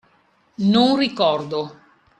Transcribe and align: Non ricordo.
Non 0.73 0.95
ricordo. 0.97 1.59